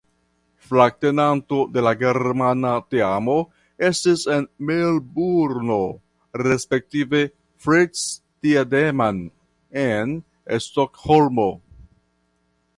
[0.69, 3.35] Flagtenanto de la germana teamo
[3.89, 5.77] estis en Melburno
[6.45, 7.21] respektive
[7.67, 8.07] Fritz
[8.47, 9.23] Thiedemann
[9.87, 10.17] en
[10.69, 11.49] Stokholmo.